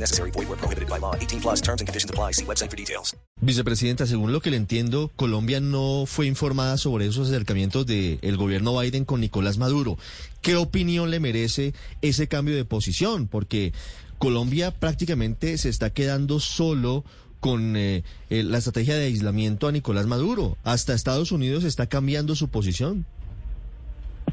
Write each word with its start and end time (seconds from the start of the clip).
Necessary. 0.00 0.30
Void 0.30 0.48
prohibited 0.58 0.88
by 0.88 0.98
law. 0.98 1.14
18 1.14 1.40
plus 1.40 1.60
terms 1.60 1.80
and 1.80 1.88
conditions 1.88 2.10
apply. 2.10 2.32
See 2.32 2.44
website 2.44 2.70
for 2.70 2.76
details. 2.76 3.16
Vicepresidenta, 3.40 4.06
según 4.06 4.32
lo 4.32 4.40
que 4.40 4.50
le 4.50 4.56
entiendo, 4.56 5.12
Colombia 5.14 5.60
no 5.60 6.04
fue 6.06 6.26
informada 6.26 6.76
sobre 6.76 7.06
esos 7.06 7.28
acercamientos 7.28 7.86
del 7.86 8.36
gobierno 8.36 8.76
Biden 8.78 9.04
con 9.04 9.20
Nicolás 9.20 9.58
Maduro. 9.58 9.96
¿Qué 10.42 10.56
opinión 10.56 11.10
le 11.10 11.20
merece 11.20 11.72
ese 12.02 12.26
cambio 12.26 12.56
de 12.56 12.64
posición? 12.64 13.28
Porque 13.28 13.72
Colombia 14.18 14.72
prácticamente 14.72 15.56
se 15.58 15.68
está 15.68 15.90
quedando 15.90 16.40
solo 16.40 17.04
con 17.40 17.76
eh, 17.76 18.02
eh, 18.30 18.42
la 18.42 18.58
estrategia 18.58 18.96
de 18.96 19.06
aislamiento 19.06 19.68
a 19.68 19.72
Nicolás 19.72 20.06
Maduro. 20.06 20.56
Hasta 20.64 20.94
Estados 20.94 21.30
Unidos 21.30 21.64
está 21.64 21.86
cambiando 21.86 22.34
su 22.34 22.48
posición. 22.48 23.06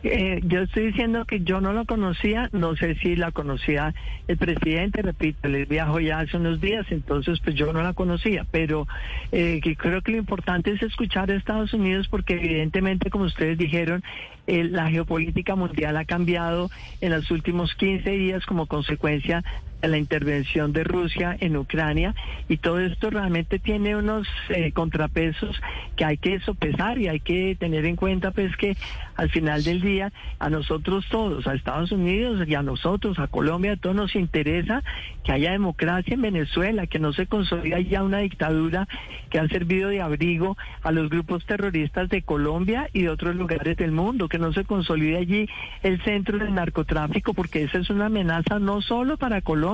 Eh, 0.08 0.40
yo 0.44 0.62
estoy 0.62 0.88
diciendo 0.88 1.26
que 1.26 1.40
yo 1.40 1.62
no 1.62 1.74
lo 1.74 1.86
conocía, 1.86 2.48
no 2.52 2.76
sé 2.76 2.94
si 2.96 3.16
la 3.16 3.32
conocía 3.32 3.96
el 4.28 4.38
presidente, 4.38 5.02
repito, 5.02 5.48
les 5.50 5.68
viajó 5.68 6.00
ya 6.00 6.20
hace 6.20 6.38
unos 6.38 6.62
días, 6.62 6.86
entonces 6.92 7.40
pues 7.44 7.56
yo 7.56 7.74
no 7.74 7.82
la 7.82 7.94
conocía, 7.94 8.46
pero 8.52 8.88
eh, 9.32 9.60
creo 9.76 10.04
que 10.04 10.12
lo 10.12 10.18
importante 10.20 10.72
es 10.72 10.84
escuchar 10.84 11.32
a 11.32 11.36
Estados 11.36 11.74
Unidos 11.74 12.08
porque 12.08 12.34
evidentemente, 12.34 13.10
como 13.10 13.24
ustedes 13.24 13.58
dijeron, 13.58 14.04
eh, 14.46 14.66
la 14.66 14.92
geopolítica 14.92 15.56
mundial 15.56 15.98
ha 15.98 16.06
cambiado 16.06 16.70
en 17.02 17.12
los 17.12 17.32
últimos 17.32 17.74
15 17.74 18.08
días 18.12 18.46
como 18.46 18.68
consecuencia 18.68 19.44
la 19.82 19.98
intervención 19.98 20.74
de 20.74 20.84
Rusia 20.84 21.38
en 21.40 21.58
Ucrania 21.58 22.16
y 22.50 22.58
todo 22.58 22.80
esto 22.80 23.10
realmente 23.10 23.60
tiene 23.60 23.96
unos 23.96 24.28
eh, 24.50 24.72
contrapesos 24.72 25.62
que 25.96 26.06
hay 26.06 26.18
que 26.18 26.40
sopesar 26.40 26.98
y 26.98 27.08
hay 27.08 27.20
que 27.20 27.56
tener 27.60 27.86
en 27.86 27.96
cuenta 27.96 28.32
pues 28.32 28.56
que 28.58 28.76
al 29.16 29.30
final 29.30 29.64
del 29.64 29.82
día 29.82 30.12
a 30.40 30.50
nosotros 30.50 31.06
todos, 31.10 31.48
a 31.48 31.54
Estados 31.54 31.92
Unidos 31.92 32.48
y 32.48 32.56
a 32.56 32.62
nosotros, 32.62 33.20
a 33.20 33.28
Colombia, 33.28 33.74
a 33.74 33.78
todos 33.78 33.96
nos 33.96 34.16
interesa 34.16 34.84
que 35.24 35.32
haya 35.32 35.52
democracia 35.52 36.14
en 36.14 36.22
Venezuela, 36.22 36.88
que 36.88 37.00
no 37.00 37.14
se 37.14 37.28
consolida 37.28 37.80
ya 37.80 38.04
una 38.04 38.20
dictadura 38.20 38.88
que 39.30 39.40
ha 39.40 39.48
servido 39.48 39.90
de 39.90 40.02
abrigo 40.02 40.58
a 40.84 40.92
los 40.92 41.10
grupos 41.10 41.46
terroristas 41.46 42.10
de 42.10 42.22
Colombia 42.22 42.90
y 42.94 43.04
de 43.04 43.10
otros 43.10 43.36
lugares 43.36 43.78
del 43.78 43.92
mundo, 43.92 44.28
que 44.28 44.38
no 44.38 44.54
se 44.54 44.66
consolide 44.66 45.18
allí 45.18 45.50
el 45.84 46.02
centro 46.04 46.38
del 46.38 46.54
narcotráfico, 46.54 47.34
porque 47.34 47.64
esa 47.64 47.80
es 47.80 47.90
una 47.90 48.08
amenaza 48.08 48.60
no 48.60 48.82
solo 48.82 49.18
para 49.18 49.42
Colombia, 49.42 49.65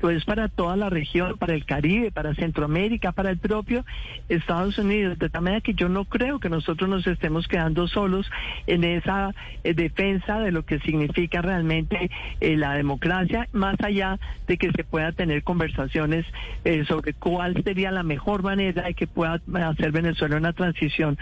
lo 0.00 0.10
es 0.10 0.24
para 0.24 0.48
toda 0.48 0.76
la 0.76 0.88
región, 0.88 1.36
para 1.38 1.54
el 1.54 1.64
Caribe, 1.64 2.10
para 2.10 2.34
Centroamérica, 2.34 3.12
para 3.12 3.30
el 3.30 3.38
propio 3.38 3.84
Estados 4.28 4.78
Unidos. 4.78 5.18
De 5.18 5.28
tal 5.28 5.42
manera 5.42 5.60
que 5.60 5.74
yo 5.74 5.88
no 5.88 6.04
creo 6.04 6.38
que 6.38 6.48
nosotros 6.48 6.88
nos 6.88 7.06
estemos 7.06 7.48
quedando 7.48 7.88
solos 7.88 8.30
en 8.66 8.84
esa 8.84 9.34
eh, 9.64 9.74
defensa 9.74 10.38
de 10.40 10.52
lo 10.52 10.64
que 10.64 10.78
significa 10.80 11.42
realmente 11.42 12.10
eh, 12.40 12.56
la 12.56 12.74
democracia, 12.74 13.48
más 13.52 13.76
allá 13.80 14.18
de 14.46 14.56
que 14.56 14.70
se 14.70 14.84
pueda 14.84 15.12
tener 15.12 15.42
conversaciones 15.42 16.24
eh, 16.64 16.84
sobre 16.86 17.12
cuál 17.14 17.62
sería 17.64 17.90
la 17.90 18.02
mejor 18.02 18.42
manera 18.42 18.84
de 18.84 18.94
que 18.94 19.06
pueda 19.06 19.40
hacer 19.68 19.92
Venezuela 19.92 20.36
una 20.36 20.52
transición. 20.52 21.18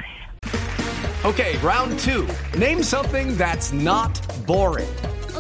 Okay, 1.25 1.57
round 1.63 1.99
two. 1.99 2.27
Name 2.59 2.83
something 2.83 3.35
that's 3.39 3.73
not 3.73 4.21
boring. 4.47 5.14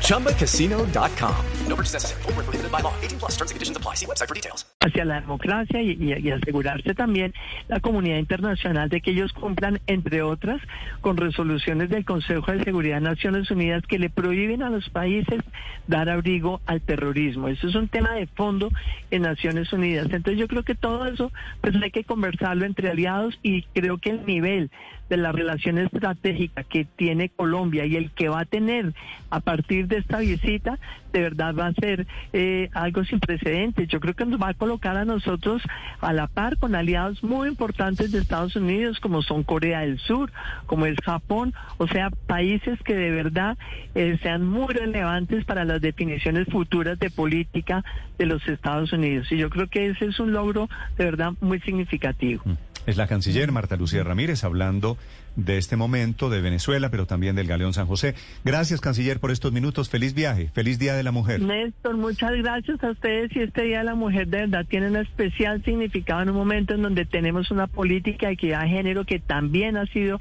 ChumbaCasino.com. 0.00 1.34
No 1.68 1.76
purchase 1.76 1.94
necessary. 1.94 2.22
Void 2.22 2.36
where 2.36 2.44
prohibited 2.44 2.70
by 2.72 2.80
law. 2.82 2.92
18 3.00 3.18
plus 3.18 3.36
terms 3.36 3.50
and 3.50 3.56
conditions 3.56 3.76
apply. 3.76 3.94
See 3.94 4.06
website 4.06 4.28
for 4.28 4.34
details. 4.34 4.64
hacia 4.82 5.04
la 5.04 5.20
democracia 5.20 5.82
y, 5.82 5.90
y- 6.00 6.26
y 6.26 6.30
asegurarse 6.30 6.94
también 6.94 7.34
la 7.68 7.80
comunidad 7.80 8.16
internacional 8.16 8.88
de 8.88 9.02
que 9.02 9.10
ellos 9.10 9.30
cumplan, 9.34 9.78
entre 9.86 10.22
otras, 10.22 10.62
con 11.02 11.18
resoluciones 11.18 11.90
del 11.90 12.06
Consejo 12.06 12.50
de 12.52 12.64
Seguridad 12.64 12.94
de 12.96 13.02
Naciones 13.02 13.50
Unidas 13.50 13.82
que 13.86 13.98
le 13.98 14.08
prohíben 14.08 14.62
a 14.62 14.70
los 14.70 14.88
países 14.88 15.42
dar 15.86 16.08
abrigo 16.08 16.62
al 16.64 16.80
terrorismo. 16.80 17.48
Eso 17.48 17.68
es 17.68 17.74
un 17.74 17.88
tema 17.88 18.14
de 18.14 18.26
fondo 18.26 18.70
en 19.10 19.20
Naciones 19.22 19.70
Unidas. 19.74 20.06
Entonces 20.06 20.38
yo 20.38 20.48
creo 20.48 20.62
que 20.62 20.74
todo 20.74 21.04
eso 21.06 21.30
pues 21.60 21.74
hay 21.76 21.90
que 21.90 22.04
conversarlo 22.04 22.64
entre 22.64 22.88
aliados 22.90 23.38
y 23.42 23.64
creo 23.74 23.98
que 23.98 24.10
el 24.10 24.24
nivel 24.24 24.70
de 25.10 25.18
la 25.18 25.30
relación 25.32 25.76
estratégica 25.76 26.64
que 26.64 26.86
tiene 26.86 27.28
Colombia 27.28 27.84
y 27.84 27.96
el 27.96 28.12
que 28.12 28.30
va 28.30 28.40
a 28.40 28.44
tener 28.46 28.94
a 29.30 29.40
partir 29.40 29.86
de 29.86 29.98
esta 29.98 30.18
visita, 30.18 30.78
de 31.12 31.20
verdad 31.20 31.54
va 31.54 31.66
a 31.66 31.72
ser 31.74 32.06
eh, 32.32 32.68
algo 32.72 33.04
sin 33.04 33.20
precedentes. 33.20 33.88
Yo 33.88 34.00
creo 34.00 34.14
que 34.14 34.26
nos 34.26 34.40
va 34.40 34.48
a 34.48 34.54
colocar 34.54 34.96
a 34.96 35.04
nosotros 35.04 35.62
a 36.00 36.12
la 36.12 36.26
par 36.26 36.58
con 36.58 36.74
aliados 36.74 37.22
muy 37.22 37.48
importantes 37.48 38.12
de 38.12 38.18
Estados 38.18 38.56
Unidos, 38.56 39.00
como 39.00 39.22
son 39.22 39.42
Corea 39.42 39.80
del 39.80 39.98
Sur, 39.98 40.32
como 40.66 40.86
es 40.86 40.96
Japón, 41.04 41.54
o 41.78 41.86
sea, 41.86 42.10
países 42.10 42.78
que 42.82 42.94
de 42.94 43.10
verdad 43.10 43.56
eh, 43.94 44.18
sean 44.22 44.46
muy 44.46 44.74
relevantes 44.74 45.44
para 45.44 45.64
las 45.64 45.80
definiciones 45.80 46.46
futuras 46.48 46.98
de 46.98 47.10
política 47.10 47.84
de 48.18 48.26
los 48.26 48.46
Estados 48.48 48.92
Unidos. 48.92 49.30
Y 49.30 49.36
yo 49.36 49.50
creo 49.50 49.68
que 49.68 49.86
ese 49.86 50.06
es 50.06 50.20
un 50.20 50.32
logro 50.32 50.68
de 50.96 51.04
verdad 51.04 51.32
muy 51.40 51.60
significativo. 51.60 52.42
Es 52.86 52.96
la 52.96 53.06
canciller 53.06 53.52
Marta 53.52 53.76
Lucía 53.76 54.02
Ramírez 54.02 54.42
hablando 54.44 54.96
de 55.36 55.58
este 55.58 55.76
momento 55.76 56.30
de 56.30 56.40
Venezuela, 56.40 56.90
pero 56.90 57.06
también 57.06 57.36
del 57.36 57.46
Galeón 57.46 57.72
San 57.72 57.86
José. 57.86 58.14
Gracias, 58.44 58.80
canciller, 58.80 59.20
por 59.20 59.30
estos 59.30 59.52
minutos. 59.52 59.88
Feliz 59.88 60.14
viaje, 60.14 60.50
feliz 60.52 60.78
Día 60.78 60.94
de 60.94 61.02
la 61.02 61.12
Mujer. 61.12 61.40
Néstor, 61.40 61.96
muchas 61.96 62.32
gracias 62.36 62.82
a 62.82 62.90
ustedes 62.90 63.34
y 63.36 63.40
este 63.40 63.62
Día 63.62 63.78
de 63.78 63.84
la 63.84 63.94
Mujer 63.94 64.28
de 64.28 64.38
verdad 64.38 64.66
tiene 64.68 64.88
un 64.88 64.96
especial 64.96 65.62
significado 65.64 66.22
en 66.22 66.30
un 66.30 66.36
momento 66.36 66.74
en 66.74 66.82
donde 66.82 67.04
tenemos 67.04 67.50
una 67.50 67.66
política 67.66 68.26
de 68.26 68.34
equidad 68.34 68.62
de 68.62 68.68
género 68.68 69.04
que 69.04 69.18
también 69.18 69.76
ha 69.76 69.86
sido 69.86 70.20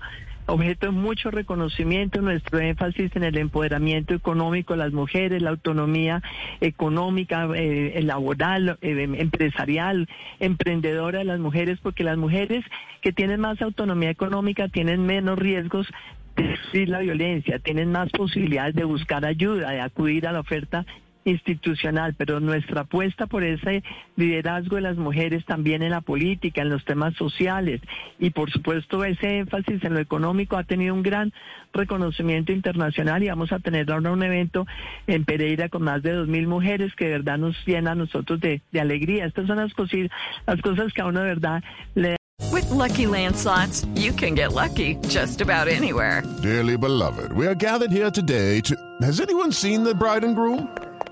objeto 0.49 0.87
de 0.87 0.91
mucho 0.91 1.31
reconocimiento, 1.31 2.21
nuestro 2.21 2.59
énfasis 2.59 3.15
en 3.15 3.23
el 3.23 3.37
empoderamiento 3.37 4.13
económico 4.13 4.73
de 4.73 4.79
las 4.79 4.91
mujeres, 4.91 5.41
la 5.41 5.51
autonomía 5.51 6.21
económica, 6.61 7.47
eh, 7.55 7.99
laboral, 8.03 8.77
eh, 8.81 9.07
empresarial, 9.17 10.07
emprendedora 10.39 11.19
de 11.19 11.25
las 11.25 11.39
mujeres, 11.39 11.79
porque 11.81 12.03
las 12.03 12.17
mujeres 12.17 12.65
que 13.01 13.13
tienen 13.13 13.39
más 13.39 13.61
autonomía 13.61 14.09
económica 14.09 14.67
tienen 14.67 15.05
menos 15.05 15.37
riesgos 15.37 15.87
de 16.35 16.55
sufrir 16.57 16.89
la 16.89 16.99
violencia, 16.99 17.59
tienen 17.59 17.91
más 17.91 18.09
posibilidades 18.11 18.75
de 18.75 18.83
buscar 18.83 19.25
ayuda, 19.25 19.71
de 19.71 19.81
acudir 19.81 20.27
a 20.27 20.31
la 20.31 20.39
oferta 20.39 20.85
institucional, 21.29 22.13
pero 22.17 22.39
nuestra 22.39 22.81
apuesta 22.81 23.27
por 23.27 23.43
ese 23.43 23.83
liderazgo 24.15 24.75
de 24.75 24.81
las 24.81 24.97
mujeres 24.97 25.45
también 25.45 25.83
en 25.83 25.91
la 25.91 26.01
política, 26.01 26.61
en 26.61 26.69
los 26.69 26.83
temas 26.85 27.13
sociales 27.15 27.81
y 28.19 28.31
por 28.31 28.51
supuesto 28.51 29.03
ese 29.05 29.39
énfasis 29.39 29.83
en 29.83 29.93
lo 29.93 29.99
económico 29.99 30.57
ha 30.57 30.63
tenido 30.63 30.93
un 30.93 31.03
gran 31.03 31.31
reconocimiento 31.73 32.51
internacional 32.51 33.23
y 33.23 33.29
vamos 33.29 33.51
a 33.51 33.59
tener 33.59 33.91
ahora 33.91 34.11
un 34.11 34.23
evento 34.23 34.65
en 35.07 35.23
Pereira 35.25 35.69
con 35.69 35.83
más 35.83 36.01
de 36.03 36.13
dos 36.13 36.27
mil 36.27 36.47
mujeres 36.47 36.93
que 36.95 37.05
de 37.05 37.11
verdad 37.11 37.37
nos 37.37 37.55
llena 37.65 37.91
a 37.91 37.95
nosotros 37.95 38.39
de, 38.39 38.61
de 38.71 38.81
alegría. 38.81 39.25
Estas 39.25 39.47
son 39.47 39.57
las, 39.57 39.71
cosi- 39.73 40.09
las 40.47 40.61
cosas 40.61 40.91
que 40.93 41.01
a 41.01 41.05
uno 41.05 41.21
de 41.21 41.27
verdad 41.27 41.63
le 41.95 42.15
With 42.51 42.69
Lucky 42.71 43.05
Land 43.05 43.35
slots, 43.35 43.85
you 43.95 44.11
can 44.13 44.33
get 44.33 44.53
lucky 44.53 44.95
just 45.09 45.41
about 45.41 45.67
anywhere. 45.67 46.23
Dearly 46.41 46.77
beloved, 46.77 47.31
we 47.33 47.45
are 47.45 47.53
gathered 47.53 47.91
here 47.91 48.09
today 48.09 48.61
to. 48.61 48.75
Has 49.01 49.19
anyone 49.19 49.51
seen 49.51 49.83
the 49.83 49.93
bride 49.93 50.23
and 50.23 50.35
groom? 50.35 50.67